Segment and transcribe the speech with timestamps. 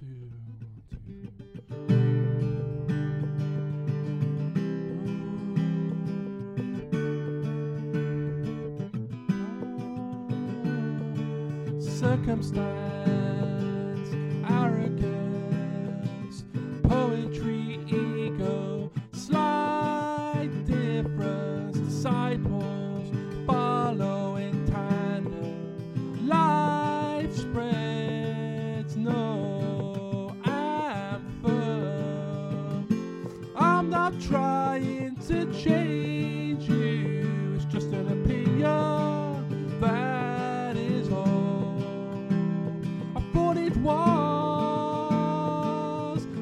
[0.00, 0.16] Circumstance,
[14.48, 16.44] arrogance,
[16.82, 17.59] poetry,
[34.10, 39.78] not trying to change you, it's just an opinion.
[39.80, 41.82] That is all.
[43.16, 43.96] I thought it was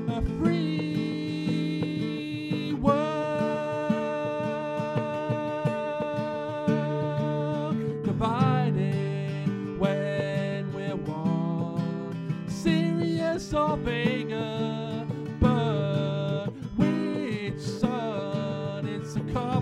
[0.08, 1.52] a free
[2.80, 3.24] world,
[8.04, 14.67] divided when we're one, serious or vaguer,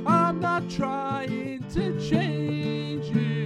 [0.06, 3.41] I'm not trying to change you,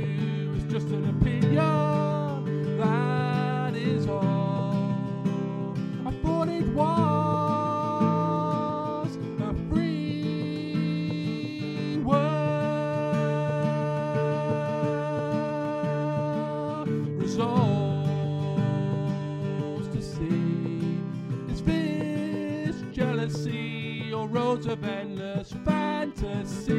[23.27, 26.73] jealousy or roads of endless fantasy.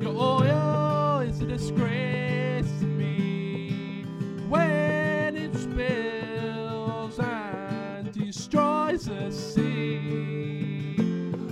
[0.00, 4.04] Your oil is a disgrace to me
[4.48, 10.96] when it spills and destroys the sea.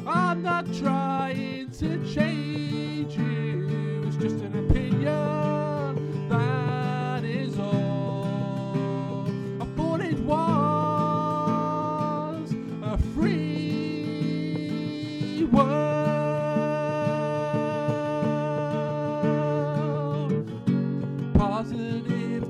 [0.06, 6.28] I'm not trying to change you, it's just an opinion.
[6.28, 9.26] That is all.
[9.60, 10.20] I thought was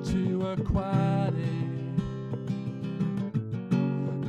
[0.05, 1.37] To aquatic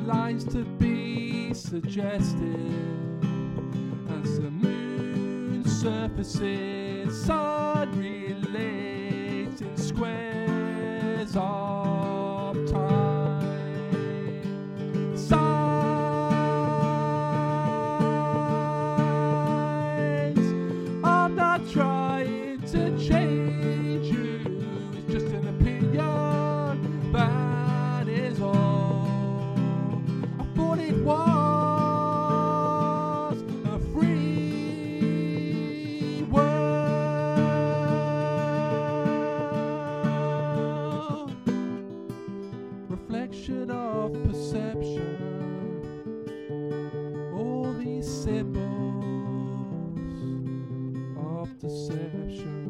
[0.05, 2.69] lines to be suggested
[4.21, 8.77] as the moon surfaces unrelated
[9.77, 13.41] squares of time.
[15.17, 15.73] Signs.
[21.03, 23.72] I'm not trying to change
[28.41, 29.07] all.
[30.39, 31.17] I thought it was
[33.65, 35.07] a free
[36.29, 36.53] world.
[42.89, 45.17] Reflection of perception.
[47.33, 48.63] All these symbols
[51.17, 52.62] of same.